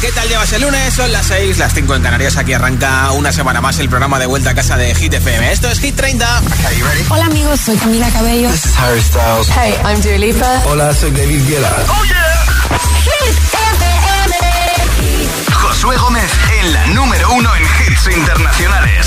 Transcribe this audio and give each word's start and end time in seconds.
¿qué 0.00 0.12
tal 0.12 0.28
llevas 0.28 0.52
el 0.52 0.62
lunes? 0.62 0.94
Son 0.94 1.10
las 1.12 1.26
6, 1.26 1.58
las 1.58 1.72
5 1.74 1.94
en 1.94 2.02
Canarias. 2.02 2.36
Aquí 2.36 2.52
arranca 2.52 3.12
una 3.12 3.32
semana 3.32 3.60
más 3.60 3.78
el 3.78 3.88
programa 3.88 4.18
de 4.18 4.26
vuelta 4.26 4.50
a 4.50 4.54
casa 4.54 4.76
de 4.76 4.94
Hit 4.94 5.14
FM. 5.14 5.52
Esto 5.52 5.70
es 5.70 5.78
Hit 5.80 5.96
30. 5.96 6.42
Hola 7.10 7.24
amigos, 7.26 7.60
soy 7.60 7.76
Camila 7.76 8.08
Cabello. 8.10 8.50
This 8.50 8.66
is 8.66 8.76
Harry 8.78 9.00
Styles. 9.00 9.48
Hey, 9.48 9.74
I'm 9.84 10.00
Dua 10.00 10.18
Lipa. 10.18 10.62
Hola, 10.66 10.94
soy 10.94 11.10
David 11.10 11.46
Guetta. 11.46 11.84
Oh 11.88 12.04
yeah. 12.04 12.46
Hit 13.04 13.36
FM. 13.54 14.36
Josué 15.52 15.96
Gómez 15.96 16.30
en 16.60 16.72
la 16.72 16.86
número 16.88 17.32
uno 17.32 17.50
en 17.54 17.62
hits 17.62 18.06
internacionales. 18.16 19.06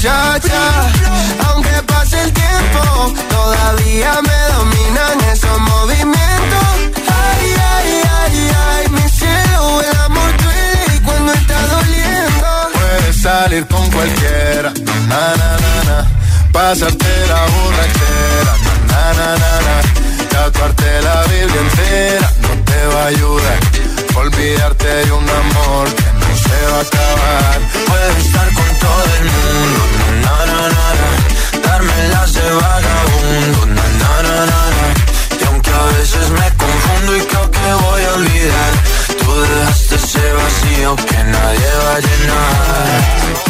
muchacha. 0.00 0.90
Aunque 1.48 1.82
pase 1.86 2.22
el 2.22 2.32
tiempo, 2.32 3.12
todavía 3.28 4.12
me 4.22 4.54
dominan 4.54 5.20
esos 5.30 5.58
movimientos. 5.60 6.68
Ay, 7.06 7.54
ay, 7.74 8.02
ay, 8.22 8.50
ay, 8.70 8.88
mi 8.88 9.08
cielo, 9.10 9.82
el 9.82 9.98
amor 10.00 10.30
duele 10.42 10.96
y 10.96 10.98
cuando 11.00 11.32
está 11.34 11.66
doliendo. 11.66 12.46
Puedes 12.72 13.16
salir 13.20 13.66
con 13.66 13.90
cualquiera, 13.90 14.72
na, 15.06 15.36
na, 15.40 15.50
na, 15.64 15.84
na. 15.88 16.06
Pasarte 16.50 17.12
la 17.28 17.40
borrachera, 17.52 18.54
na, 18.88 19.02
na, 19.18 19.28
na, 19.42 19.52
na. 19.66 20.28
Tatuarte 20.30 21.02
la 21.02 21.22
Biblia 21.24 21.60
entera 21.60 22.32
no 22.40 22.48
te 22.64 22.86
va 22.86 23.02
a 23.02 23.06
ayudar. 23.06 23.58
Olvidarte 24.16 24.86
de 24.86 25.12
un 25.12 25.28
amor 25.28 25.88
se 26.50 26.66
va 26.70 26.78
a 26.78 26.80
acabar. 26.80 27.58
Puedes 27.88 28.16
estar 28.26 28.48
con 28.58 28.68
todo 28.84 29.04
el 29.18 29.24
mundo, 29.36 29.80
na, 30.24 30.36
na, 30.50 30.62
na, 30.76 30.86
na. 31.00 31.08
Darme 31.66 32.08
las 32.14 32.32
de 32.34 32.48
vagabundo, 32.62 33.66
na, 33.76 33.86
na, 34.02 34.12
na, 34.26 34.36
na, 34.50 34.62
na. 34.76 34.86
Y 35.40 35.44
aunque 35.48 35.70
a 35.70 35.84
veces 35.98 36.26
me 36.38 36.46
confundo 36.62 37.16
y 37.16 37.20
creo 37.30 37.50
que 37.50 37.72
voy 37.86 38.02
a 38.04 38.12
olvidar, 38.14 38.72
tú 39.20 39.30
dejaste 39.42 39.94
ese 39.96 40.32
vacío 40.40 40.96
que 40.96 41.18
nadie 41.24 41.70
va 41.84 41.94
a 41.96 42.00
llenar. 42.06 43.49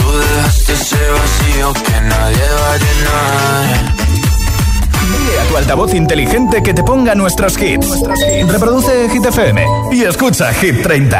tú 0.11 0.17
dejaste 0.17 0.73
ese 0.73 0.97
vacío 1.09 1.73
que 1.73 2.01
nadie 2.01 2.47
va 2.59 2.73
a 2.73 2.77
llenar. 2.77 3.95
Dile 5.11 5.39
a 5.39 5.43
tu 5.47 5.57
altavoz 5.57 5.93
inteligente 5.93 6.63
que 6.63 6.73
te 6.73 6.83
ponga 6.83 7.15
nuestros 7.15 7.57
hits. 7.61 7.87
Reproduce 8.47 9.09
Hit 9.09 9.25
FM 9.25 9.65
y 9.91 10.03
escucha 10.03 10.53
Hit 10.53 10.83
30. 10.83 11.19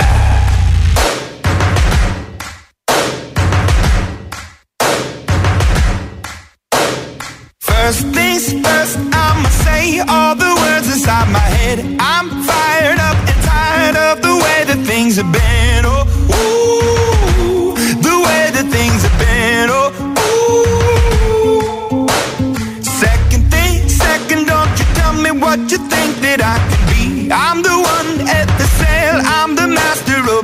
First 7.59 8.13
things 8.13 8.53
first, 8.63 8.97
I'ma 9.13 9.49
say 9.63 9.99
all 10.07 10.35
the 10.35 10.53
words 10.63 10.87
inside 10.93 11.29
my 11.31 11.39
head. 11.39 11.79
I'm 11.99 12.29
fired 12.43 12.99
up 12.99 13.17
and 13.29 13.43
tired 13.43 13.97
of 13.97 14.21
the 14.21 14.35
way 14.35 14.63
that 14.65 14.85
things 14.85 15.17
have 15.17 15.31
been. 15.31 15.60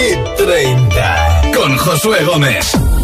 Hit 0.00 0.18
30 0.38 1.42
con 1.54 1.76
Josué 1.76 2.24
Gómez. 2.24 2.99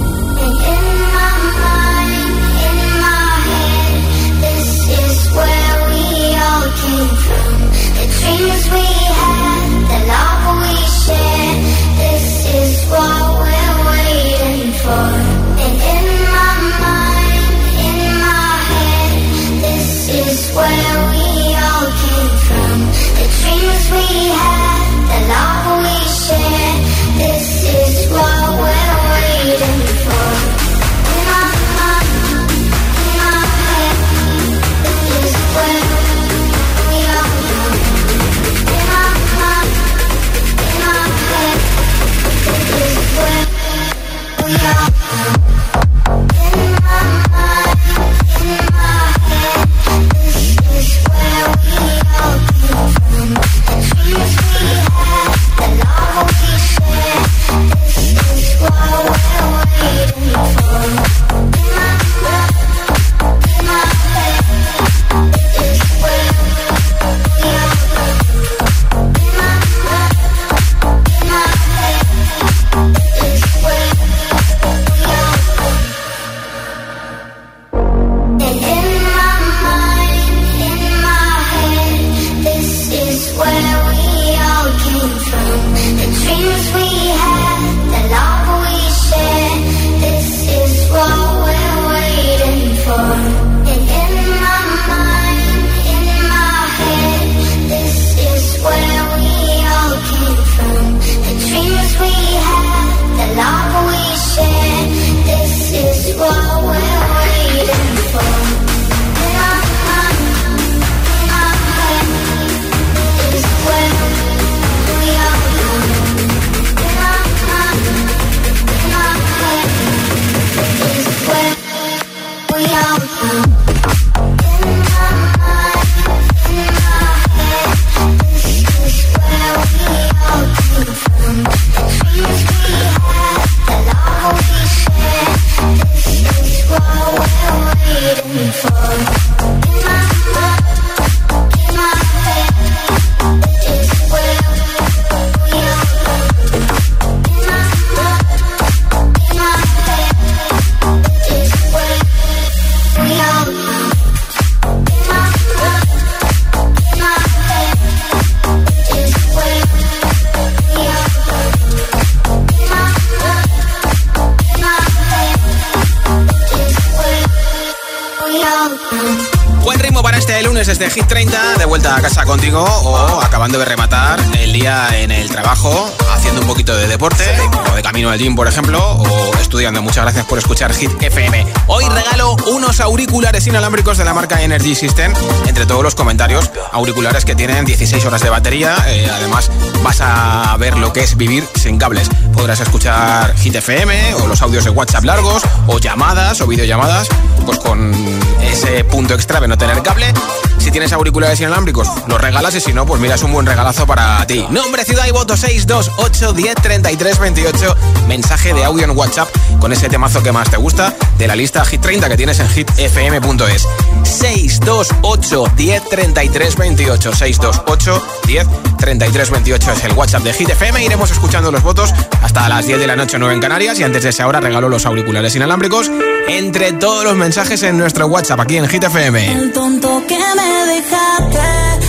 Lunes 170.57 170.79
desde 170.79 170.89
Hit 170.89 171.07
30, 171.07 171.59
de 171.59 171.67
vuelta 171.67 171.97
a 171.97 172.01
casa 172.01 172.25
contigo 172.25 172.65
o 172.65 173.21
acabando 173.21 173.59
de 173.59 173.67
rematar 173.67 174.19
el 174.39 174.55
día 174.55 174.89
en 174.93 175.11
el 175.11 175.29
trabajo, 175.29 175.95
haciendo 176.27 176.43
un 176.43 176.49
poquito 176.49 176.77
de 176.77 176.89
deporte, 176.89 177.25
o 177.71 177.77
de 177.77 177.83
camino 177.83 178.11
al 178.11 178.19
gym, 178.19 178.35
por 178.35 178.49
ejemplo, 178.49 178.81
o 178.81 179.35
estudiando. 179.41 179.81
Muchas 179.81 180.03
gracias 180.03 180.25
por 180.25 180.39
escuchar 180.39 180.75
Hit 180.75 180.91
FM. 181.01 181.47
Hoy 181.69 181.85
regalo 181.85 182.37
unos 182.49 182.81
auriculares 182.81 183.47
inalámbricos 183.47 183.97
de 183.97 184.05
la 184.05 184.13
marca 184.13 184.43
Energy 184.43 184.75
System, 184.75 185.13
entre 185.47 185.67
todos 185.67 185.85
los 185.85 185.95
comentarios, 185.95 186.51
auriculares 186.73 187.25
que 187.25 187.37
tienen 187.37 187.65
16 187.65 188.05
horas 188.07 188.23
de 188.23 188.31
batería, 188.31 188.77
eh, 188.89 189.09
además 189.13 189.53
vas 189.85 190.01
a 190.01 190.57
ver 190.59 190.77
lo 190.77 190.93
que 190.93 191.05
es 191.05 191.17
vivir 191.17 191.47
sin 191.55 191.79
cables. 191.79 192.09
Podrás 192.35 192.59
escuchar 192.59 193.37
Hit 193.37 193.55
FM 193.55 194.15
o 194.17 194.27
los 194.27 194.43
audios 194.43 194.65
de 194.65 194.71
WhatsApp 194.71 195.05
largos, 195.05 195.45
o 195.69 195.79
llamadas 195.79 196.41
o 196.41 196.49
videollamadas, 196.49 197.09
pues 197.45 197.59
con 197.61 197.95
ese 198.43 198.83
punto 198.83 199.15
extra 199.15 199.39
de 199.39 199.47
no 199.47 199.57
tener 199.57 199.81
cable. 199.83 200.13
Si 200.59 200.73
tienes 200.73 200.93
auriculares 200.93 201.39
inalámbricos, 201.41 201.89
los 202.09 202.21
regalas 202.21 202.53
y 202.57 202.61
si 202.61 202.73
no, 202.73 202.85
pues 202.85 203.01
mira, 203.01 203.15
es 203.15 203.23
un 203.23 203.33
buen 203.33 203.47
regalazo 203.47 203.87
para 203.87 204.27
ti. 204.27 204.45
Nombre, 204.51 204.85
ciudad 204.85 205.07
y 205.07 205.13
voto 205.13 205.37
628 205.37 206.16
10 206.17 206.55
33 206.63 207.19
28. 207.19 207.77
Mensaje 208.09 208.55
de 208.55 208.65
audio 208.65 208.85
en 208.85 208.97
WhatsApp 208.97 209.29
con 209.61 209.71
ese 209.73 209.91
temazo 209.91 210.23
que 210.23 210.33
más 210.33 210.49
te 210.49 210.57
gusta 210.57 210.95
de 211.19 211.27
la 211.27 211.37
lista 211.37 211.63
Hit 211.67 211.83
30 211.83 212.09
que 212.09 212.17
tienes 212.17 212.41
en 212.41 212.49
hitfm.es. 212.49 213.69
628 214.03 215.45
10 215.55 215.89
33 215.91 216.57
28. 216.57 217.13
628 217.15 218.03
10 218.27 218.47
33 218.79 219.31
28 219.31 219.73
es 219.73 219.85
el 219.85 219.93
WhatsApp 219.93 220.23
de 220.23 220.33
Hit 220.33 220.49
FM. 220.49 220.85
Iremos 220.85 221.11
escuchando 221.11 221.53
los 221.53 221.63
votos 221.63 221.93
hasta 222.23 222.49
las 222.49 222.67
10 222.67 222.79
de 222.79 222.87
la 222.87 222.97
noche 222.97 223.19
9 223.19 223.35
en 223.35 223.41
Canarias 223.41 223.79
y 223.79 223.83
antes 223.83 224.03
de 224.03 224.09
esa 224.09 224.27
hora 224.27 224.41
regalo 224.41 224.71
los 224.71 224.87
auriculares 224.87 225.37
inalámbricos 225.37 225.91
entre 226.29 226.73
todos 226.73 227.05
los 227.05 227.15
mensajes 227.15 227.63
en 227.63 227.77
nuestro 227.77 228.07
WhatsApp 228.07 228.41
aquí 228.41 228.57
en 228.57 228.67
Hit 228.69 228.85
FM. 228.85 229.33
El 229.33 229.53
tonto 229.53 230.03
que 230.09 230.17
me 230.17 230.73
dejaste, 230.73 231.41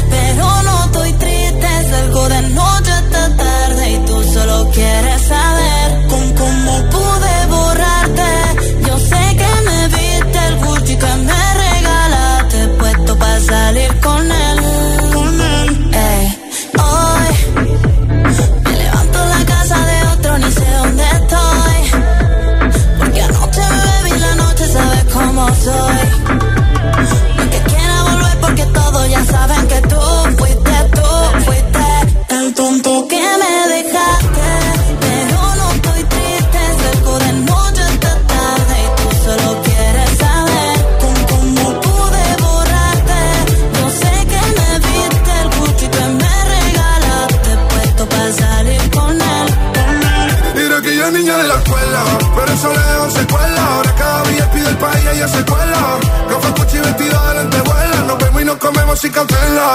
pero 0.10 0.64
no 0.64 0.86
estoy 0.86 1.14
triste, 1.14 1.68
salgo 1.90 2.28
de 2.28 2.42
noche 2.50 2.97
quieres 4.78 5.22
saber 5.24 6.08
con 6.08 6.26
cómo 6.42 6.74
pude 6.96 7.36
borrarte. 7.56 8.32
Yo 8.88 8.96
sé 9.12 9.24
que 9.40 9.52
me 9.68 9.80
viste 9.96 10.40
el 10.50 10.56
Gucci 10.66 10.96
que 11.04 11.14
me 11.30 11.44
regalaste, 11.66 12.68
puesto 12.80 13.18
para 13.18 13.40
salir 13.40 14.00
con 14.00 14.32
él. 14.32 14.37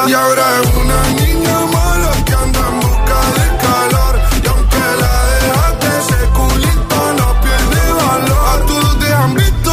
Y 0.04 0.12
ahora 0.14 0.42
es 0.60 0.74
una 0.74 1.02
niña 1.20 1.60
mala 1.72 2.10
que 2.24 2.32
anda 2.32 2.58
en 2.58 2.80
busca 2.80 3.18
de 3.38 3.46
calor. 3.62 4.20
Y 4.42 4.46
aunque 4.48 4.82
la 5.00 5.14
dejaste, 5.30 5.86
ese 6.00 6.20
culito 6.30 6.98
no 7.18 7.40
pierde 7.40 7.92
valor. 8.02 8.42
A 8.52 8.66
todos 8.66 8.98
te 8.98 9.12
han 9.12 9.34
visto. 9.34 9.72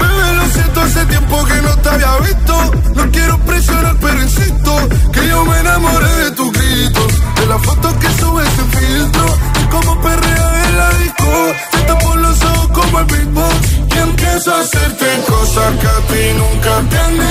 Bebé, 0.00 0.32
lo 0.34 0.46
siento, 0.46 0.80
hace 0.80 1.04
tiempo 1.06 1.44
que 1.44 1.62
no 1.62 1.76
te 1.76 1.88
había 1.90 2.16
visto. 2.20 2.72
No 2.94 3.10
quiero 3.10 3.38
presionar, 3.40 3.96
pero 4.00 4.22
insisto 4.22 4.88
que 5.12 5.28
yo 5.28 5.44
me 5.44 5.60
enamoré 5.60 6.14
de 6.24 6.30
tus 6.30 6.50
gritos. 6.52 7.12
De 7.36 7.46
las 7.46 7.62
fotos 7.62 7.94
que 7.94 8.08
subes 8.18 8.48
sin 8.56 8.70
filtro. 8.70 9.26
Y 9.60 9.64
como 9.66 10.00
perrea 10.00 10.64
en 10.68 10.78
la 10.78 10.90
disco. 10.94 11.52
Te 11.72 11.78
tapo 11.82 12.16
los 12.16 12.42
ojos 12.42 12.68
como 12.72 13.00
el 13.00 13.04
beatbox. 13.04 13.72
Y 13.94 13.98
empiezo 13.98 14.54
a 14.54 14.60
hacerte 14.60 15.06
cosas 15.28 15.74
que 15.80 15.86
a 15.86 16.00
ti 16.08 16.32
nunca 16.34 16.88
te 16.88 16.98
han 16.98 17.27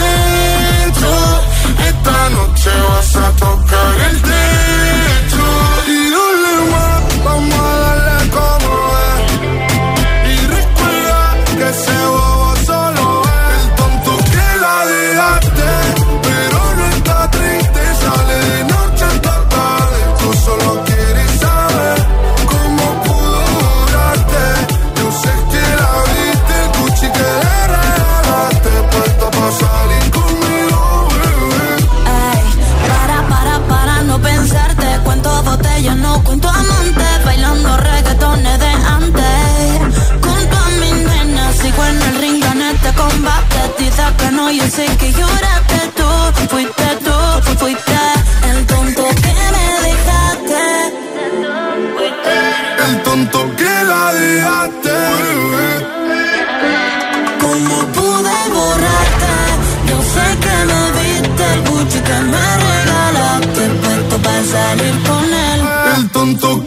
El 66.44 66.67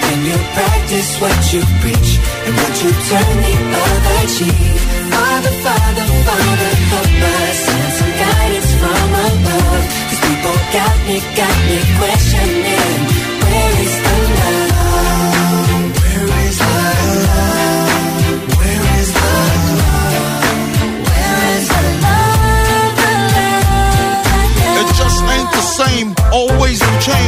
When 0.11 0.25
you 0.25 0.35
practice 0.35 1.21
what 1.21 1.53
you 1.53 1.61
preach 1.79 2.11
and 2.43 2.53
what 2.53 2.83
you 2.83 2.91
turn 2.91 3.37
the 3.47 3.55
other 3.79 4.27
cheek. 4.35 4.75
Father, 5.07 5.53
Father, 5.63 6.07
Father, 6.27 6.71
help 6.91 7.23
us 7.31 7.55
send 7.63 7.93
some 7.93 8.13
guidance 8.19 8.71
from 8.75 9.07
above. 9.23 9.83
Cause 10.09 10.21
people 10.27 10.57
got 10.75 10.97
me, 11.07 11.17
got 11.33 11.57
me 11.63 11.79
questioning. 11.95 13.30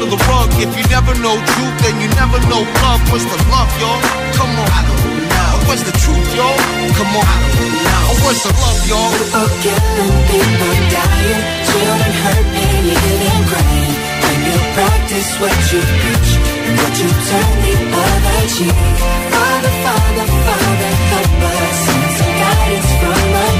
under 0.00 0.16
the 0.16 0.22
rug. 0.24 0.48
If 0.56 0.72
you 0.76 0.84
never 0.88 1.12
know 1.20 1.36
truth, 1.36 1.76
then 1.84 2.00
you 2.00 2.08
never 2.16 2.40
know 2.48 2.64
love. 2.80 3.02
What's 3.12 3.24
the 3.28 3.36
love, 3.52 3.70
y'all? 3.80 4.00
Come 4.32 4.52
on. 4.56 4.68
I 4.72 4.80
don't 4.88 5.28
know. 5.28 5.68
What's 5.68 5.84
the 5.84 5.92
truth, 5.92 6.28
y'all? 6.36 6.56
Come 6.96 7.12
on. 7.20 7.24
I 7.24 7.36
don't 7.36 7.84
know. 7.84 8.24
What's 8.24 8.42
the 8.44 8.52
love, 8.56 8.80
y'all? 8.88 9.12
People 9.12 9.48
killing, 9.60 10.16
people 10.24 10.74
dying, 10.88 11.42
children 11.68 12.12
hurt, 12.24 12.46
baby, 12.56 12.94
and 13.28 13.44
crying. 13.44 13.94
When 14.24 14.38
you 14.48 14.58
practice 14.72 15.30
what 15.40 15.56
you 15.68 15.80
preach, 15.84 16.30
and 16.64 16.74
what 16.80 16.94
you 16.96 17.08
turn 17.28 17.52
the 17.60 17.74
other 17.92 18.40
cheek. 18.56 18.76
Father, 19.32 19.74
Father, 19.84 20.26
Father, 20.48 20.92
help 21.12 21.42
us. 21.44 21.78
Some 22.16 22.34
guidance 22.40 22.90
from 23.00 23.20
above. 23.30 23.59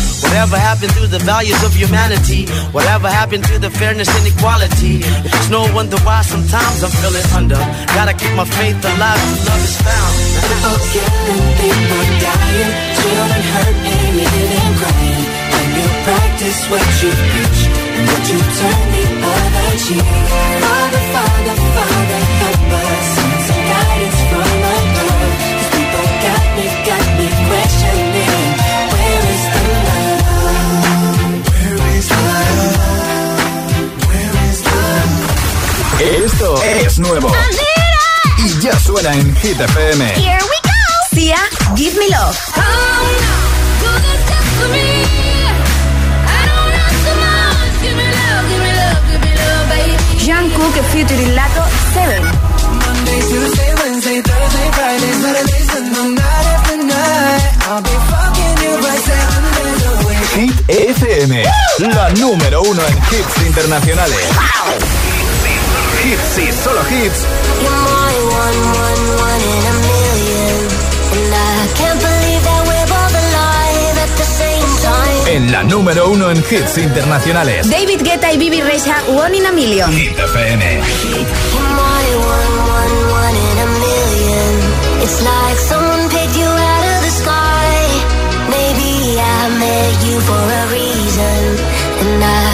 Whatever 0.23 0.57
happened 0.57 0.93
to 0.93 1.07
the 1.07 1.19
values 1.19 1.61
of 1.63 1.73
humanity? 1.73 2.45
Whatever 2.71 3.09
happened 3.09 3.43
to 3.45 3.59
the 3.59 3.69
fairness 3.69 4.09
and 4.09 4.25
equality? 4.27 5.01
It's 5.25 5.49
no 5.49 5.61
wonder 5.73 5.97
why 6.07 6.21
sometimes 6.21 6.83
I'm 6.83 6.93
feeling 7.01 7.27
under. 7.35 7.61
Gotta 7.97 8.13
keep 8.13 8.33
my 8.35 8.45
faith 8.45 8.79
alive 8.83 9.21
love 9.47 9.63
is 9.65 9.77
found. 9.81 10.13
People 10.45 10.77
killing, 10.93 11.43
people 11.61 12.05
dying, 12.21 12.73
children 12.97 13.43
hurt, 13.53 13.77
hated 13.87 14.51
and 14.61 14.73
crying. 14.79 15.25
When 15.51 15.67
you 15.77 15.87
practice 16.05 16.59
what 16.71 16.85
you 17.01 17.11
preach, 17.31 17.61
and 17.97 18.05
what 18.09 18.23
you 18.31 18.39
turn 18.57 18.81
the 18.93 19.03
other 19.29 19.71
cheek. 19.83 20.07
Father, 20.63 21.03
Father, 21.13 21.55
Father, 21.75 22.21
help 22.41 22.71
us. 22.81 23.20
Suena 39.01 39.15
en 39.15 39.35
Hit 39.37 39.59
FM. 39.59 40.05
Here 40.15 40.37
we 40.37 40.57
go. 40.63 41.15
Sia, 41.15 41.37
Give 41.75 41.97
Me 41.97 42.07
Love. 42.09 42.37
Jean 50.17 50.49
Cook 50.51 50.75
featuring 50.91 51.35
Lato 51.35 51.63
7. 51.93 52.21
Monday, 52.21 53.21
Tuesday, 53.29 53.73
Wednesday, 53.83 54.21
Thursday, 54.21 54.71
Friday, 54.71 55.13
Saturday, 55.21 55.63
Sunday, 55.71 56.15
night 56.15 56.45
after 56.55 56.77
night. 56.77 57.43
I'll 57.67 57.81
be 57.81 57.95
fucking 58.09 58.57
you 58.63 58.73
right 58.85 59.01
seven. 59.01 59.41
Hit 60.35 60.69
FM, 60.69 61.43
la 61.79 62.09
número 62.11 62.61
uno 62.61 62.81
en 62.85 62.97
hits 62.97 63.45
internacionales. 63.45 64.27
Hits 66.03 66.37
y 66.37 66.63
solo 66.63 66.81
hits. 66.89 68.00
You're 68.41 68.49
my 68.49 68.53
one, 68.53 68.63
one, 68.87 69.03
one 69.21 69.41
in 69.53 69.63
a 69.71 69.75
million. 69.85 70.57
And 71.15 71.31
I 71.33 71.59
can't 71.77 71.99
believe 72.01 72.41
that 72.49 72.61
we're 72.69 72.89
both 72.89 73.15
alive 73.23 73.97
at 74.05 74.11
the 74.17 74.27
same 74.41 74.69
time. 74.81 75.35
En 75.35 75.51
la 75.51 75.63
número 75.63 76.09
uno 76.09 76.31
en 76.31 76.37
hits 76.37 76.77
internacionales. 76.77 77.69
David 77.69 78.01
Guetta 78.03 78.31
y 78.31 78.37
Bibi 78.37 78.61
Rexa, 78.61 78.95
One 79.09 79.37
in 79.37 79.45
a 79.45 79.51
Million. 79.51 79.91
Hit 79.91 80.17
FM. 80.17 80.61
It's 85.03 85.21
like 85.21 85.57
someone 85.69 86.09
picked 86.09 86.37
you 86.37 86.45
out 86.45 86.85
of 86.93 86.99
the 87.05 87.11
sky. 87.21 87.73
Maybe 88.49 89.19
I 89.19 89.49
met 89.59 89.97
you 90.07 90.19
for 90.21 90.43
a 90.61 90.63
reason. 90.71 91.57
And 92.01 92.23
I 92.23 92.50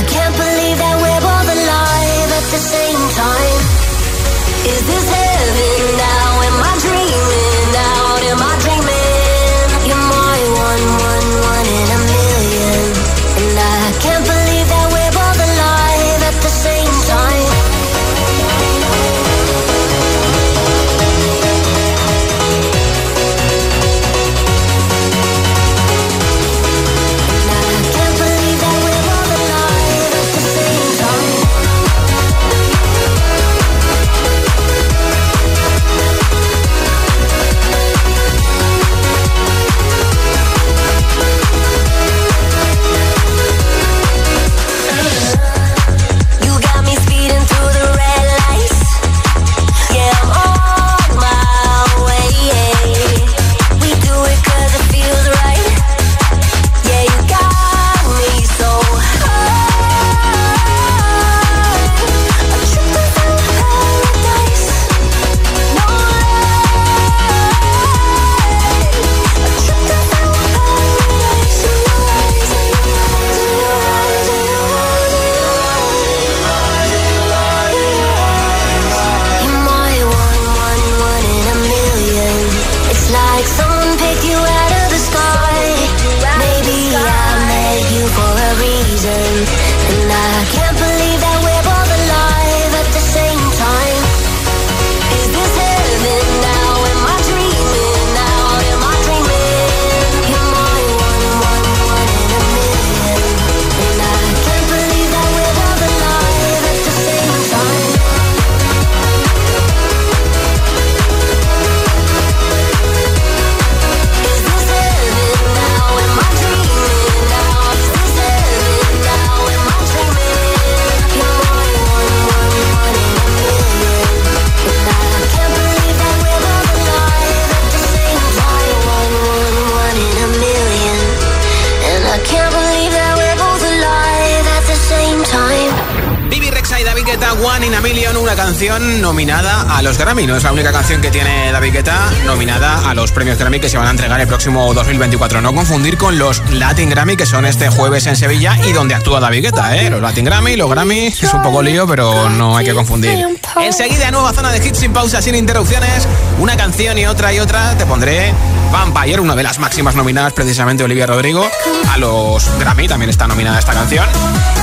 próximo 144.37 144.71
2024. 144.71 145.41
No 145.41 145.51
confundir 145.51 145.97
con 145.97 146.19
los 146.19 146.47
Latin 146.51 146.91
Grammy 146.91 147.17
que 147.17 147.25
son 147.25 147.43
este 147.43 147.69
jueves 147.69 148.05
en 148.05 148.15
Sevilla 148.15 148.55
y 148.67 148.71
donde 148.71 148.93
actúa 148.93 149.19
David 149.19 149.45
Guetta. 149.45 149.75
¿eh? 149.75 149.89
Los 149.89 149.99
Latin 149.99 150.25
Grammy, 150.25 150.55
los 150.55 150.69
Grammy, 150.69 151.07
es 151.07 151.33
un 151.33 151.41
poco 151.41 151.63
lío, 151.63 151.87
pero 151.87 152.29
no 152.29 152.55
hay 152.55 152.63
que 152.63 152.75
confundir. 152.75 153.17
Enseguida, 153.59 154.11
nueva 154.11 154.33
zona 154.33 154.51
de 154.51 154.63
hits 154.63 154.77
sin 154.77 154.93
pausa, 154.93 155.23
sin 155.23 155.33
interrupciones. 155.33 156.07
Una 156.37 156.55
canción 156.55 156.99
y 156.99 157.07
otra 157.07 157.33
y 157.33 157.39
otra. 157.39 157.75
Te 157.79 157.87
pondré 157.87 158.31
Vampire, 158.71 159.19
una 159.19 159.35
de 159.35 159.43
las 159.43 159.59
máximas 159.59 159.95
nominadas 159.95 160.33
precisamente 160.33 160.83
Olivia 160.83 161.05
Rodrigo. 161.05 161.49
A 161.89 161.97
los 161.97 162.49
Grammy 162.59 162.87
también 162.87 163.09
está 163.09 163.27
nominada 163.27 163.59
esta 163.59 163.73
canción. 163.73 164.05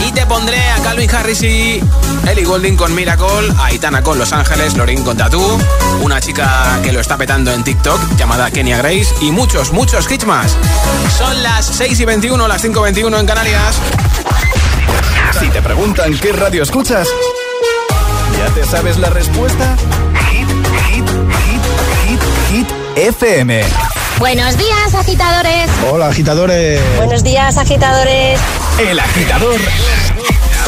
Y 0.07 0.13
te 0.13 0.27
pondré 0.27 0.71
a 0.71 0.77
Calvin 0.83 1.11
Harris 1.15 1.43
y 1.43 1.83
Ellie 2.27 2.45
Golding 2.45 2.77
con 2.77 2.95
Miracle, 2.95 3.53
a 3.59 3.73
Itana 3.73 4.03
con 4.03 4.19
Los 4.19 4.33
Ángeles, 4.33 4.77
Lorin 4.77 5.03
con 5.03 5.17
Tattoo, 5.17 5.59
una 6.03 6.21
chica 6.21 6.81
que 6.83 6.93
lo 6.93 7.01
está 7.01 7.17
petando 7.17 7.53
en 7.53 7.65
TikTok 7.65 8.17
llamada 8.17 8.51
Kenya 8.51 8.79
Grace 8.79 9.15
y 9.21 9.31
muchos, 9.31 9.73
muchos 9.73 10.11
hits 10.11 10.27
más. 10.27 10.57
Son 11.17 11.43
las 11.43 11.67
6 11.67 12.01
y 12.01 12.05
21, 12.05 12.49
las 12.49 12.63
5 12.63 12.81
y 12.81 12.83
21 12.83 13.19
en 13.19 13.27
Canarias. 13.27 13.77
Si 15.39 15.49
te 15.49 15.63
preguntan 15.63 16.17
qué 16.19 16.33
radio 16.33 16.63
escuchas, 16.63 17.09
¿ya 18.39 18.55
te 18.55 18.65
sabes 18.65 18.99
la 18.99 19.11
respuesta? 19.11 19.77
Hit, 20.31 20.49
hit, 20.49 21.09
hit, 21.09 21.63
hit, 22.07 22.21
hit, 22.51 22.69
FM. 22.97 23.94
Buenos 24.19 24.57
días, 24.57 24.95
agitadores. 24.95 25.71
Hola, 25.91 26.09
agitadores. 26.09 26.81
Buenos 26.97 27.25
días, 27.25 27.57
agitadores. 27.59 28.41
El 28.79 28.99
agitador 28.99 29.57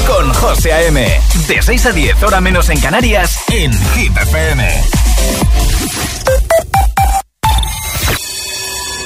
con 0.07 0.33
José 0.35 0.73
A.M. 0.73 1.21
De 1.49 1.63
6 1.63 1.87
a 1.87 1.93
10, 1.93 2.23
hora 2.23 2.41
menos 2.41 2.69
en 2.71 2.81
Canarias, 2.81 3.39
en 3.49 3.73
Hit 3.95 4.17
FM. 4.17 4.69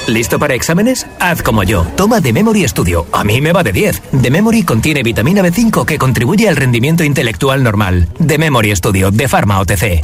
¿Listo 0.07 0.39
para 0.39 0.55
exámenes? 0.55 1.05
Haz 1.19 1.41
como 1.43 1.63
yo. 1.63 1.85
Toma 1.95 2.19
The 2.19 2.33
Memory 2.33 2.67
Studio. 2.67 3.05
A 3.13 3.23
mí 3.23 3.39
me 3.39 3.53
va 3.53 3.63
de 3.63 3.71
10. 3.71 4.01
The 4.21 4.31
Memory 4.31 4.63
contiene 4.63 5.03
vitamina 5.03 5.41
B5 5.41 5.85
que 5.85 5.97
contribuye 5.97 6.49
al 6.49 6.55
rendimiento 6.57 7.03
intelectual 7.03 7.63
normal. 7.63 8.09
The 8.25 8.37
Memory 8.37 8.75
Studio 8.75 9.11
de 9.11 9.27
Pharma 9.27 9.59
OTC. 9.59 10.01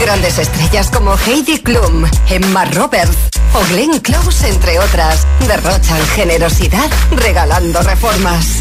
Grandes 0.00 0.38
estrellas 0.38 0.90
como 0.90 1.16
Heidi 1.16 1.58
Klum, 1.58 2.04
Emma 2.28 2.64
Roberts 2.66 3.16
o 3.54 3.64
Glenn 3.70 4.00
Close, 4.00 4.48
entre 4.48 4.78
otras, 4.78 5.26
derrochan 5.46 6.04
generosidad 6.14 6.90
regalando 7.12 7.80
reformas. 7.82 8.60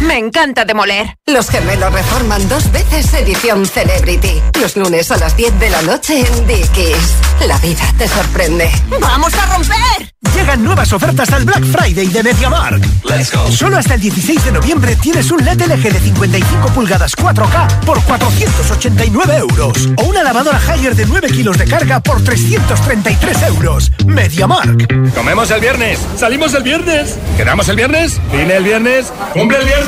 Me 0.00 0.16
encanta 0.16 0.64
demoler. 0.64 1.16
Los 1.26 1.50
gemelos 1.50 1.92
reforman 1.92 2.48
dos 2.48 2.70
veces 2.70 3.12
edición 3.14 3.66
Celebrity. 3.66 4.40
Los 4.60 4.76
lunes 4.76 5.10
a 5.10 5.16
las 5.16 5.36
10 5.36 5.58
de 5.58 5.70
la 5.70 5.82
noche 5.82 6.20
en 6.20 6.46
Dickies. 6.46 7.14
La 7.46 7.58
vida 7.58 7.82
te 7.98 8.06
sorprende. 8.06 8.70
¡Vamos 9.00 9.34
a 9.34 9.46
romper! 9.46 10.14
Llegan 10.34 10.62
nuevas 10.62 10.92
ofertas 10.92 11.32
al 11.32 11.44
Black 11.44 11.64
Friday 11.64 12.06
de 12.06 12.22
MediaMark. 12.22 12.84
Let's 13.04 13.32
go. 13.32 13.50
Solo 13.50 13.76
hasta 13.76 13.94
el 13.94 14.00
16 14.00 14.44
de 14.44 14.52
noviembre 14.52 14.96
tienes 14.96 15.30
un 15.32 15.44
LED 15.44 15.62
LG 15.62 15.92
de 15.92 16.00
55 16.00 16.68
pulgadas 16.68 17.16
4K 17.16 17.80
por 17.80 18.00
489 18.02 19.36
euros. 19.36 19.88
O 19.96 20.04
una 20.04 20.22
lavadora 20.22 20.60
Haier 20.68 20.94
de 20.94 21.06
9 21.06 21.28
kilos 21.28 21.58
de 21.58 21.64
carga 21.64 22.00
por 22.00 22.22
333 22.22 23.42
euros. 23.44 23.90
MediaMark. 24.06 25.14
Comemos 25.14 25.50
el 25.50 25.60
viernes, 25.60 25.98
salimos 26.16 26.54
el 26.54 26.62
viernes, 26.62 27.16
quedamos 27.36 27.68
el 27.68 27.76
viernes, 27.76 28.20
vine 28.30 28.56
el 28.56 28.64
viernes, 28.64 29.12
cumple 29.32 29.58
el 29.58 29.64
viernes. 29.64 29.87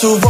to 0.00 0.29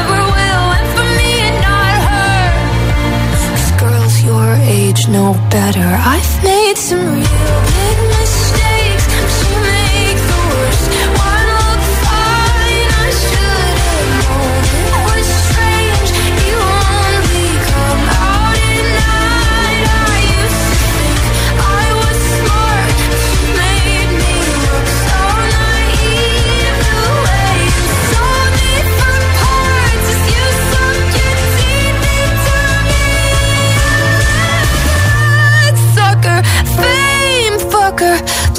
age 4.91 5.07
know 5.07 5.33
better. 5.49 5.87
I've 6.13 6.43
made 6.43 6.77
some 6.77 7.20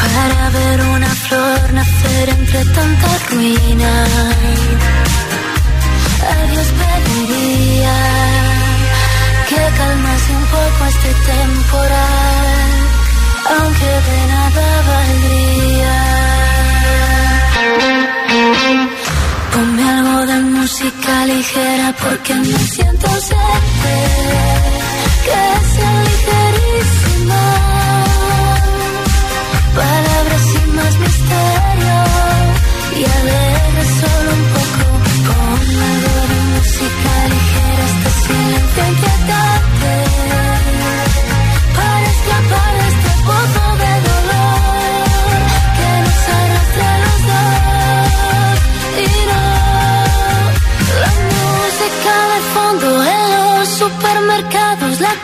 Para 0.00 0.50
ver 0.50 0.80
una 0.94 1.08
flor 1.08 1.72
nacer 1.72 2.28
entre 2.28 2.64
tanta 2.64 3.18
ruina. 3.30 3.92
A 6.30 6.46
Dios 6.50 6.68
pediría 6.80 7.98
que 9.48 9.62
calmase 9.78 10.32
un 10.40 10.46
poco 10.56 10.80
este 10.92 11.12
temporal, 11.32 12.70
aunque 13.54 13.90
de 14.08 14.20
nada 14.34 14.66
valdría. 14.90 15.98
Ponme 19.52 19.84
algo 19.90 20.26
de 20.26 20.38
música 20.40 21.12
porque 22.02 22.34
me 22.34 22.58
siento 22.58 23.08
serte, 23.08 24.81
que 25.24 25.42
sea 25.72 25.94
ligerísima. 26.08 27.42
Palabras 29.74 30.42
sin 30.52 30.76
más 30.76 30.94
misterio 31.04 31.96
y 32.98 33.00
alegre 33.18 33.84
solo 34.00 34.30
un 34.38 34.44
poco. 34.54 34.84
Con 35.28 35.60
algo 35.90 36.20
de 36.30 36.38
música 36.52 37.12
ligera 37.32 37.84
este 37.92 38.10
silencio 38.22 38.82
inquietante. 38.92 39.51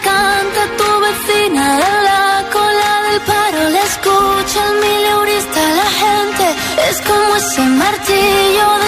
Canta 0.03 0.63
tu 0.79 0.89
vecina 1.07 1.65
en 1.89 2.05
la 2.09 2.45
cola 2.53 2.93
del 3.07 3.21
paro. 3.31 3.61
La 3.71 3.83
escucha 3.93 4.61
el 4.69 4.75
mileurista, 4.85 5.61
la 5.81 5.91
gente 6.05 6.45
es 6.89 7.01
como 7.03 7.37
ese 7.37 7.63
martillo 7.83 8.67
de 8.83 8.87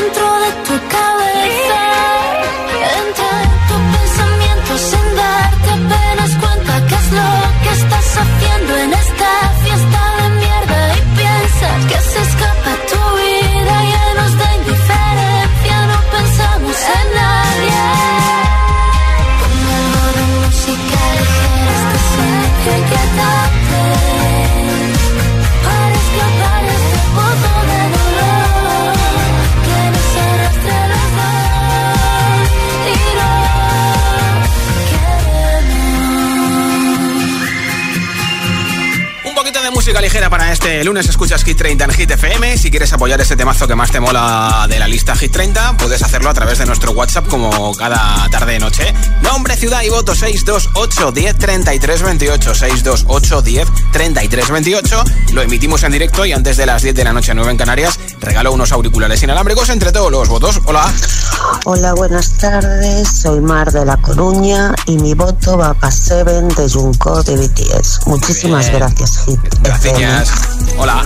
para 40.31 40.53
este 40.53 40.83
lunes. 40.85 41.09
Escuchas 41.09 41.43
Hit 41.45 41.59
30 41.59 41.85
en 41.85 41.91
Hit 41.91 42.11
FM. 42.13 42.57
Si 42.57 42.71
quieres 42.71 42.93
apoyar 42.93 43.21
ese 43.21 43.37
temazo 43.37 43.67
que 43.67 43.75
más 43.75 43.91
te 43.91 44.01
mola 44.01 44.67
de 44.69 44.79
la 44.79 44.87
lista 44.87 45.17
Hit 45.17 45.33
30, 45.33 45.77
puedes 45.77 46.03
hacerlo 46.03 46.31
a 46.31 46.35
través 46.35 46.59
de 46.59 46.67
nuestro 46.67 46.93
WhatsApp 46.93 47.27
como 47.27 47.75
cada 47.75 48.29
tarde 48.31 48.59
noche. 48.59 48.95
Nombre, 49.23 49.57
ciudad 49.57 49.83
y 49.83 49.89
voto 49.89 50.15
628 50.15 51.13
10 51.13 51.37
33 51.37 52.03
28. 52.03 52.55
628 52.55 53.43
10 53.43 53.69
33 53.93 54.51
28. 54.51 55.05
Lo 55.33 55.43
emitimos 55.43 55.83
en 55.83 55.93
directo 55.93 56.25
y 56.25 56.33
antes 56.33 56.57
de 56.57 56.67
las 56.67 56.83
10 56.83 56.95
de 56.95 57.05
la 57.05 57.13
noche, 57.13 57.35
9 57.35 57.51
en 57.51 57.57
Canarias, 57.57 57.99
regalo 58.21 58.53
unos 58.53 58.71
auriculares 58.73 59.23
inalámbricos 59.23 59.69
entre 59.71 59.91
todos 59.91 60.13
los 60.13 60.29
votos. 60.29 60.61
Hola. 60.65 60.91
Hola, 61.65 61.95
buenas 61.95 62.39
tardes. 62.39 63.09
Soy 63.09 63.41
Mar 63.41 63.73
de 63.73 63.85
La 63.85 63.97
Coruña 63.97 64.75
y 64.87 64.97
mi 64.99 65.15
voto 65.15 65.59
va 65.59 65.75
para 65.75 65.91
Seven 65.91 66.49
de 66.49 66.69
Junko 66.69 67.23
de 67.25 67.37
BTS. 67.37 68.07
Muchísimas 68.07 68.71
gracias, 68.71 69.25
Hit. 69.27 69.41
Gracias. 69.63 70.20
Hola. 70.79 71.05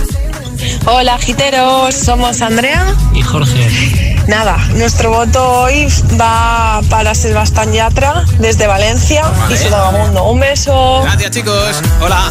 Hola, 0.85 1.17
giteros. 1.17 1.95
Somos 1.95 2.41
Andrea 2.41 2.93
y 3.13 3.21
Jorge. 3.21 4.15
Nada, 4.27 4.57
nuestro 4.75 5.11
voto 5.11 5.61
hoy 5.61 5.87
va 6.19 6.81
para 6.89 7.13
Sebastián 7.13 7.71
Yatra 7.71 8.25
desde 8.39 8.67
Valencia 8.67 9.23
y 9.49 9.57
su 9.57 9.69
vagabundo. 9.69 10.23
Un 10.25 10.39
beso. 10.39 11.01
Gracias, 11.03 11.31
chicos. 11.31 11.81
Hola. 12.01 12.29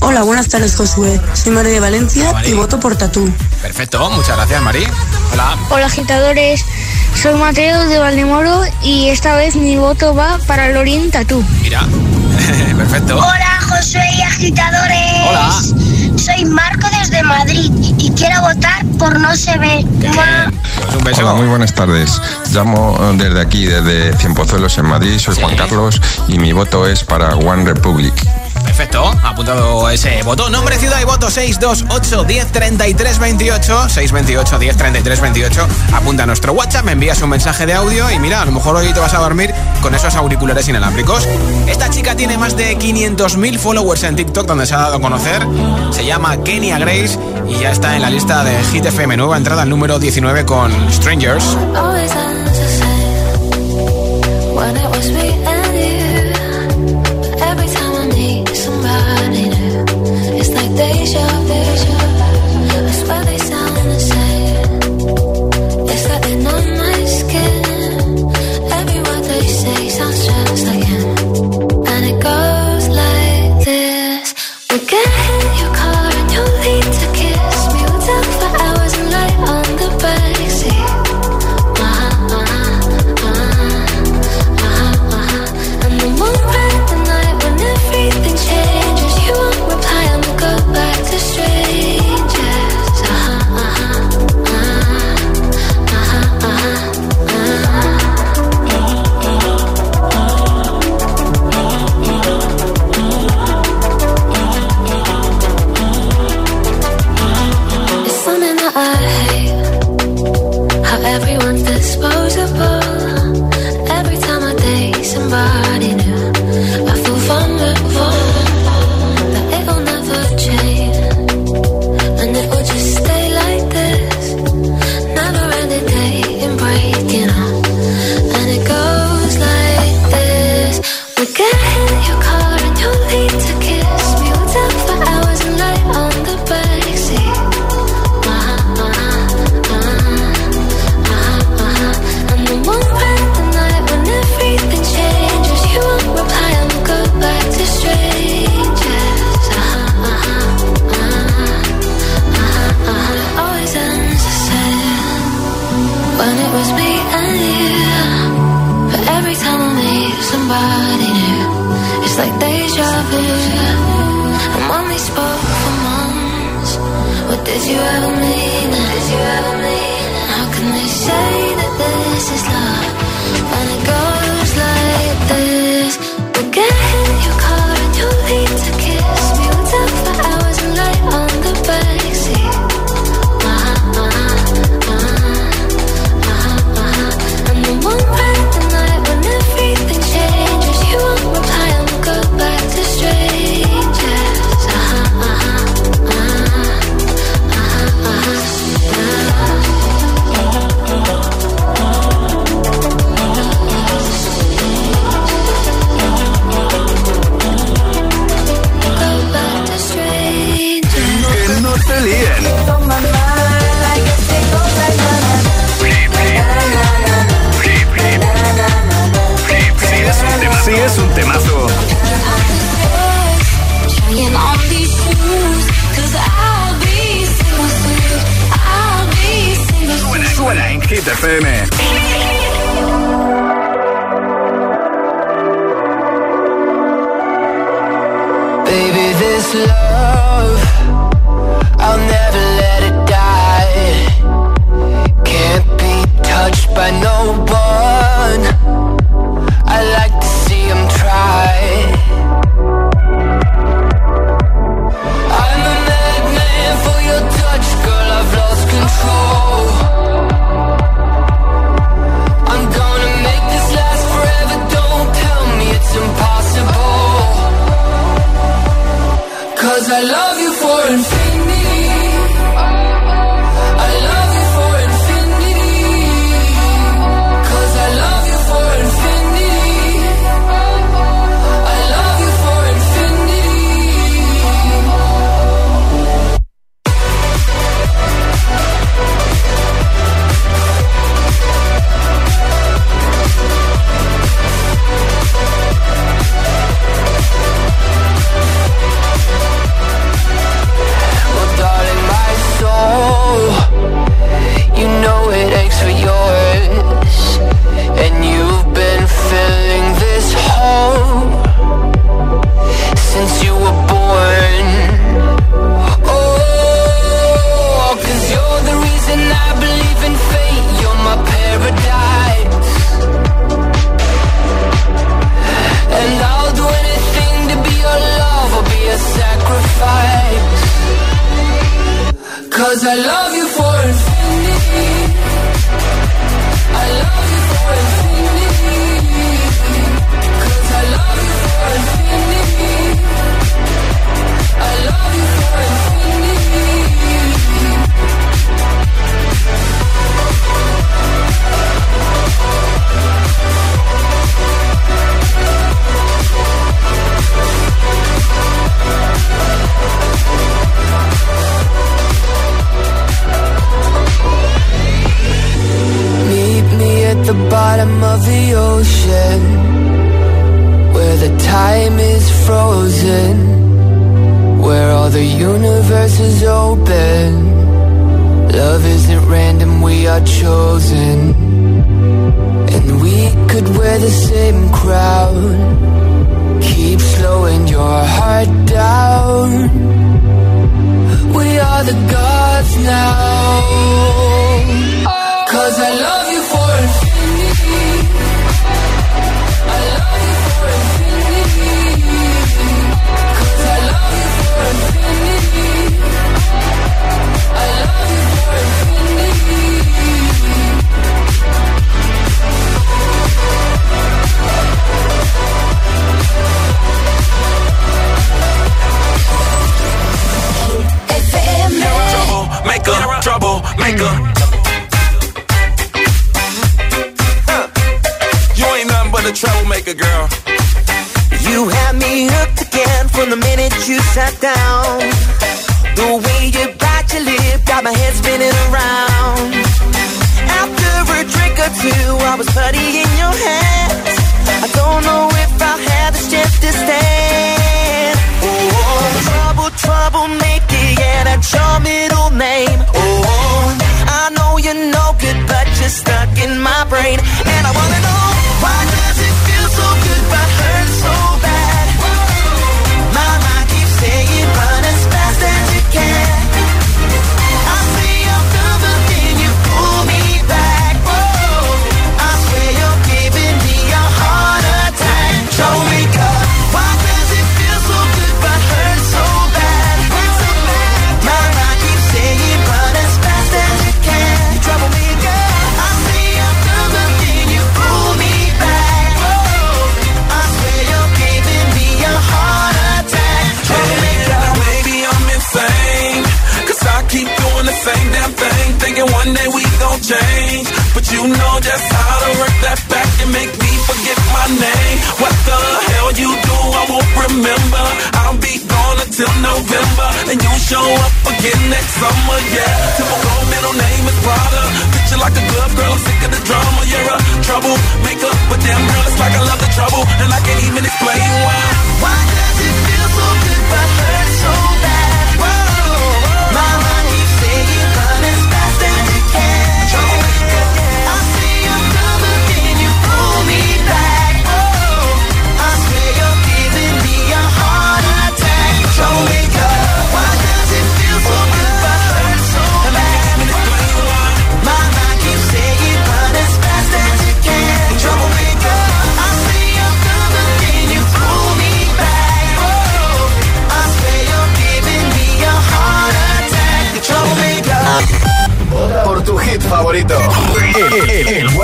Hola, 0.00 0.22
buenas 0.22 0.48
tardes, 0.48 0.74
Josué. 0.74 1.20
Soy 1.32 1.52
María 1.52 1.72
de 1.72 1.80
Valencia 1.80 2.34
y 2.44 2.52
voto 2.54 2.80
por 2.80 2.96
Tatú. 2.96 3.32
Perfecto, 3.62 4.10
muchas 4.10 4.36
gracias, 4.36 4.60
Mari. 4.60 4.84
Hola. 5.32 5.56
Hola 5.70 5.86
agitadores, 5.86 6.64
soy 7.14 7.34
Mateo 7.34 7.86
de 7.86 7.98
Valdemoro 7.98 8.62
y 8.82 9.08
esta 9.10 9.36
vez 9.36 9.54
mi 9.54 9.76
voto 9.76 10.14
va 10.14 10.38
para 10.46 10.68
Lorin 10.70 11.10
Tatú. 11.10 11.44
Mira, 11.62 11.82
perfecto. 12.76 13.16
Hola, 13.16 13.60
Josué 13.68 14.04
y 14.18 14.22
agitadores. 14.22 15.12
Hola. 15.28 15.50
Soy 16.22 16.44
Marco 16.44 16.86
desde 17.00 17.20
Madrid 17.24 17.72
y 17.98 18.08
quiero 18.12 18.40
votar 18.42 18.86
por 18.96 19.18
No 19.18 19.34
se 19.34 19.58
ve. 19.58 19.84
Pues 20.00 20.96
un 20.96 21.02
beso. 21.02 21.22
Hola, 21.22 21.34
muy 21.34 21.48
buenas 21.48 21.74
tardes. 21.74 22.20
Llamo 22.52 22.96
eh, 23.00 23.14
desde 23.16 23.40
aquí, 23.40 23.66
desde 23.66 24.16
Cienpozuelos 24.18 24.78
en 24.78 24.86
Madrid. 24.86 25.18
Soy 25.18 25.34
Juan 25.34 25.56
Carlos 25.56 26.00
y 26.28 26.38
mi 26.38 26.52
voto 26.52 26.86
es 26.86 27.02
para 27.02 27.34
One 27.34 27.64
Republic. 27.64 28.14
Perfecto, 28.64 29.04
apuntado 29.22 29.90
ese 29.90 30.22
voto. 30.22 30.48
Nombre, 30.48 30.78
ciudad 30.78 31.00
y 31.00 31.04
voto 31.04 31.30
628 31.30 32.24
10 32.24 32.52
33 32.52 33.18
28. 33.18 33.88
628 33.88 34.58
10 34.58 34.76
33 34.76 35.20
28. 35.20 35.68
Apunta 35.92 36.22
a 36.22 36.26
nuestro 36.26 36.52
WhatsApp, 36.52 36.84
me 36.84 36.92
envías 36.92 37.20
un 37.22 37.30
mensaje 37.30 37.66
de 37.66 37.74
audio 37.74 38.10
y 38.10 38.18
mira, 38.18 38.42
a 38.42 38.44
lo 38.44 38.52
mejor 38.52 38.76
hoy 38.76 38.92
te 38.92 39.00
vas 39.00 39.14
a 39.14 39.18
dormir 39.18 39.52
con 39.80 39.94
esos 39.94 40.14
auriculares 40.14 40.68
inalámbricos. 40.68 41.28
Esta 41.66 41.90
chica 41.90 42.14
tiene 42.16 42.38
más 42.38 42.56
de 42.56 42.78
500.000 42.78 43.58
followers 43.58 44.02
en 44.04 44.16
TikTok, 44.16 44.46
donde 44.46 44.66
se 44.66 44.74
ha 44.74 44.78
dado 44.78 44.96
a 44.96 45.00
conocer. 45.00 45.46
Se 45.90 46.04
llama 46.04 46.42
Kenya 46.42 46.78
Grace 46.78 47.18
y 47.48 47.58
ya 47.60 47.72
está 47.72 47.96
en 47.96 48.02
la 48.02 48.10
lista 48.10 48.44
de 48.44 48.62
Hit 48.64 48.86
FM. 48.86 49.16
Nueva 49.16 49.36
entrada 49.36 49.64
número 49.64 49.98
19 49.98 50.44
con 50.44 50.72
Strangers. 50.92 51.56
Like 61.14 61.41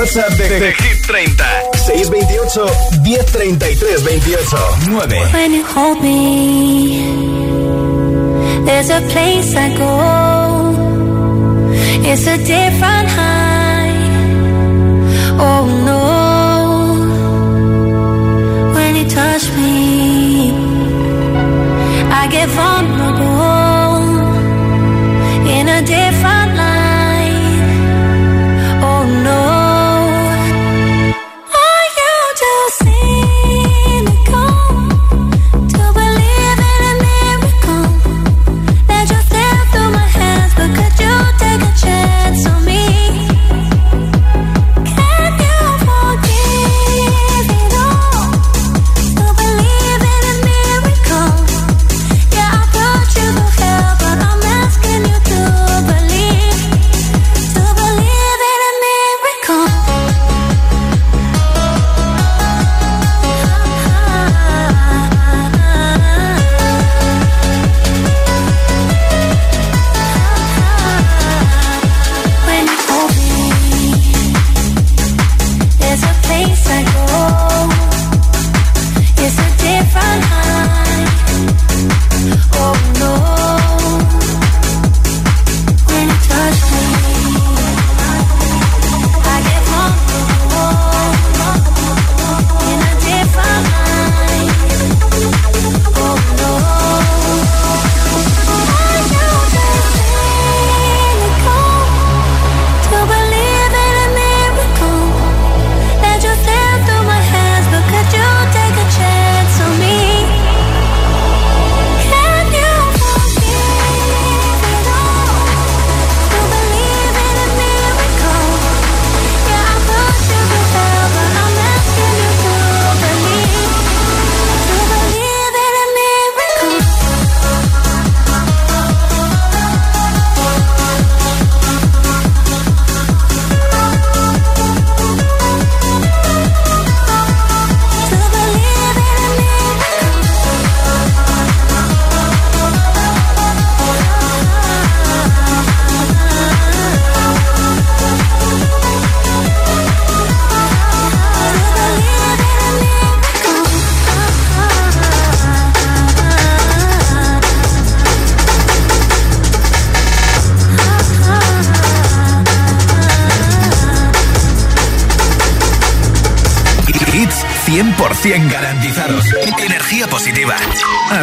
WhatsApp 0.09 0.37
de, 0.37 0.49
de, 0.49 0.59
de 0.59 0.73
Hit 0.83 1.03
30. 1.03 1.45
628 1.73 2.57
1033 3.03 3.97
28 3.97 4.49
9. 4.89 5.33
When 5.33 5.53
you 5.53 5.65
hold 5.65 6.03
me, 6.03 7.03
there's 8.65 8.89
a 8.89 9.01
place 9.13 9.55
I 9.55 9.77
go. 9.77 9.93
It's 12.11 12.27
a 12.27 12.39
different 12.39 13.09
high. 13.11 13.48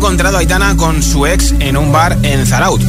Encontrado 0.00 0.36
a 0.36 0.40
Aitana 0.40 0.76
con 0.76 1.02
su 1.02 1.26
ex 1.26 1.52
en 1.58 1.76
un 1.76 1.92
bar 1.92 2.16
en 2.22 2.46
Zaraut. 2.46 2.80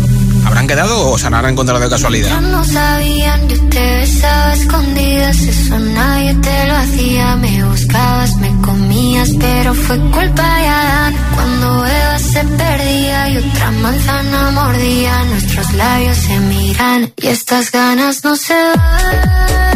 ¿Habrán 0.45 0.65
quedado 0.65 1.11
o 1.11 1.17
se 1.17 1.27
han 1.27 1.45
encontrado 1.45 1.79
de 1.81 1.89
casualidad? 1.89 2.29
Ya 2.29 2.41
no 2.41 2.63
sabían, 2.63 3.49
yo 3.49 3.57
te 3.69 3.97
besaba 3.97 4.53
escondidas, 4.53 5.37
eso 5.41 5.77
nadie 5.79 6.33
te 6.35 6.67
lo 6.67 6.75
hacía. 6.77 7.35
Me 7.35 7.63
buscabas, 7.63 8.37
me 8.37 8.61
comías, 8.61 9.29
pero 9.39 9.73
fue 9.73 9.99
culpa 9.99 10.57
de 10.57 10.67
Adán. 10.67 11.15
Cuando 11.35 11.85
Eva 11.85 12.19
se 12.19 12.43
perdía 12.43 13.29
y 13.29 13.37
otra 13.37 13.71
manzana 13.71 14.51
mordía, 14.51 15.23
nuestros 15.25 15.73
labios 15.73 16.17
se 16.17 16.39
miran 16.39 17.13
y 17.17 17.27
estas 17.27 17.71
ganas 17.71 18.23
no 18.23 18.35
se 18.35 18.53
van. 18.53 19.70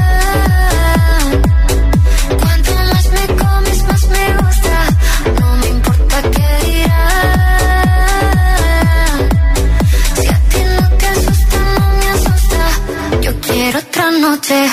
Noche. 14.26 14.70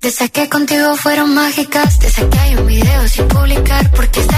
Desde 0.00 0.30
que 0.30 0.48
contigo 0.48 0.96
fueron 0.96 1.34
mágicas, 1.34 1.98
desde 1.98 2.28
que 2.28 2.38
hay 2.38 2.54
un 2.54 2.66
video 2.66 3.08
sin 3.08 3.26
publicar, 3.26 3.90
porque 3.90 4.20
esta 4.20 4.35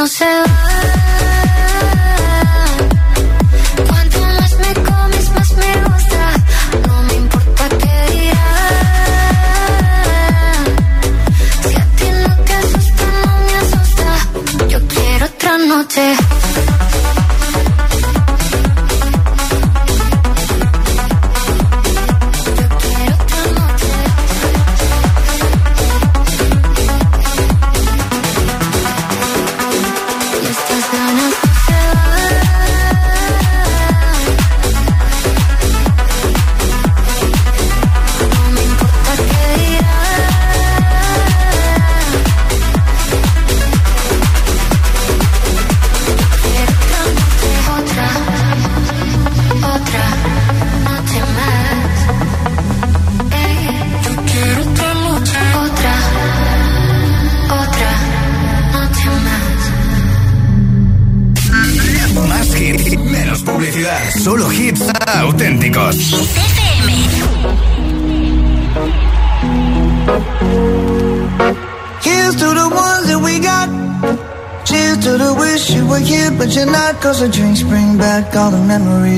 No 0.00 0.06
sé. 0.06 0.39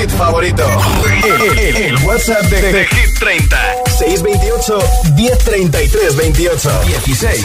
hit 0.00 0.10
favorito. 0.10 0.64
El, 1.24 1.58
el, 1.58 1.76
el, 1.76 1.96
WhatsApp 2.04 2.42
de, 2.44 2.72
de, 2.72 2.86
Hit 2.86 3.18
30. 3.18 3.56
628 3.98 4.78
1033 5.14 6.16
28 6.16 6.70
16. 6.84 7.44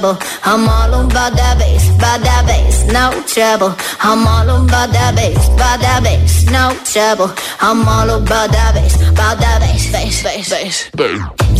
No. 0.00 0.18
I'm 0.44 0.68
all 0.68 1.04
about 1.04 1.36
that 1.36 1.58
bass, 1.58 1.84
about 1.90 2.20
that 2.24 2.44
bass, 2.48 2.86
no 2.88 3.12
trouble. 3.28 3.76
I'm 4.00 4.24
all 4.26 4.48
about 4.48 4.88
that 4.92 5.12
bass, 5.14 5.36
about 5.52 5.80
that 5.84 6.00
bass, 6.02 6.48
no 6.48 6.72
trouble. 6.88 7.28
I'm 7.60 7.86
all 7.86 8.08
about 8.08 8.48
that 8.52 8.72
bass, 8.72 8.96
about 8.96 9.36
that 9.40 9.60
bass, 9.60 9.92
bass, 9.92 10.22
bass, 10.22 10.48
bass. 10.48 10.88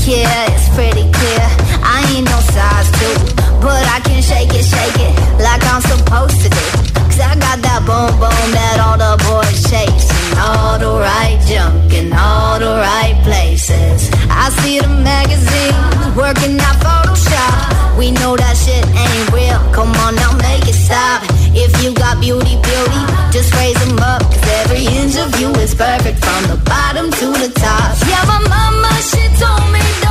Yeah, 0.09 0.49
it's 0.49 0.69
pretty 0.73 1.05
clear. 1.13 1.45
I 1.85 2.01
ain't 2.17 2.25
no 2.25 2.41
size 2.57 2.89
two, 2.97 3.17
but 3.61 3.85
I 3.85 4.01
can 4.01 4.23
shake 4.23 4.49
it, 4.57 4.65
shake 4.65 4.97
it 4.97 5.15
like 5.37 5.61
I'm 5.69 5.83
supposed 5.83 6.41
to 6.41 6.49
do. 6.49 6.65
Cause 7.13 7.21
I 7.21 7.37
got 7.37 7.61
that 7.61 7.85
boom 7.85 8.17
boom 8.17 8.49
that 8.57 8.81
all 8.81 8.97
the 8.97 9.13
boys 9.29 9.61
chase. 9.69 10.09
All 10.41 10.79
the 10.79 10.89
right 10.89 11.37
junk 11.45 11.93
in 11.93 12.11
all 12.15 12.59
the 12.59 12.81
right 12.81 13.13
places. 13.25 14.09
I 14.33 14.49
see 14.65 14.81
the 14.81 14.89
magazines 14.89 16.17
working 16.17 16.59
out 16.59 16.81
Photoshop. 16.81 17.72
We 17.99 18.11
know 18.11 18.37
that 18.37 18.57
shit 18.57 18.85
ain't 18.85 19.29
real. 19.33 19.61
Come 19.73 19.93
on 20.05 20.15
now, 20.17 20.33
make 20.39 20.67
it 20.69 20.75
stop. 20.75 21.23
If 21.55 21.71
you 21.83 21.93
got 21.95 22.21
beauty, 22.21 22.57
beauty, 22.61 23.03
just 23.31 23.55
raise 23.55 23.79
them 23.85 23.99
up. 24.01 24.23
Cause 24.23 24.47
every 24.65 24.85
inch 24.87 25.17
of 25.17 25.39
you 25.41 25.51
is 25.61 25.75
perfect 25.75 26.19
from 26.25 26.43
the 26.49 26.59
bottom 26.65 27.11
to 27.11 27.27
the 27.39 27.51
top. 27.55 27.97
Yeah, 28.09 28.25
my 28.25 28.41
mama, 28.49 28.93
she 29.05 29.23
told 29.39 29.67
me 29.73 30.02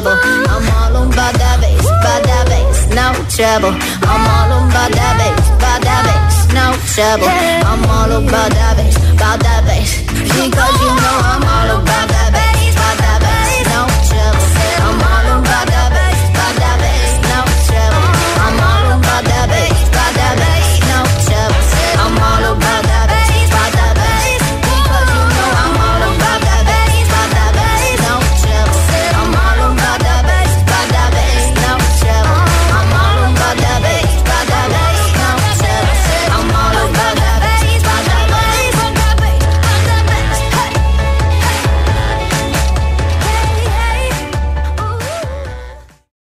trouble. 0.00 0.18
I'm 0.48 0.96
all 0.96 1.02
about 1.04 1.34
that 1.34 1.60
bass, 1.60 1.84
about 1.84 2.22
that 2.24 2.44
bass, 2.48 2.88
no 2.88 3.12
trouble. 3.28 3.74
I'm 4.08 4.24
all 4.32 4.52
about 4.64 4.92
that 4.92 5.14
bass, 5.20 5.46
about 5.60 5.80
that 5.84 6.02
bass, 6.08 6.36
no 6.56 6.72
trouble. 6.94 7.28
I'm 7.28 7.84
all 7.84 8.12
about 8.16 8.50
that 8.50 8.76
bass, 8.76 8.96
about 9.12 9.40
that 9.40 9.64
bass. 9.66 10.00
Because 10.08 10.76
you 10.80 10.92
know 11.04 11.16
I'm 11.20 11.44
all 11.44 11.82
about 11.82 12.08
that 12.08 12.29